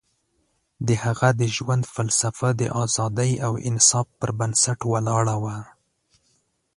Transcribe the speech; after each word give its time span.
د 0.87 0.89
هغه 1.03 1.29
د 1.41 1.41
ژوند 1.55 1.83
فلسفه 1.95 2.49
د 2.61 2.61
ازادۍ 2.83 3.31
او 3.45 3.53
انصاف 3.69 4.07
پر 4.19 4.29
بنسټ 4.39 4.79
ولاړه 4.91 5.35
وه. 5.43 5.57